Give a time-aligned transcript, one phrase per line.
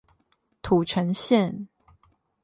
[0.63, 1.67] 土城線